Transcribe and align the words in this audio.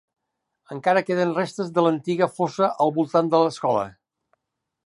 Encara 0.75 1.03
queden 1.09 1.33
restes 1.35 1.69
de 1.77 1.85
l'antiga 1.87 2.31
fossa 2.39 2.73
al 2.87 2.97
voltant 2.99 3.33
de 3.35 3.43
l'escola. 3.45 3.85